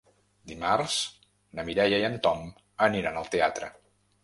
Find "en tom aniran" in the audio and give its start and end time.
2.09-3.23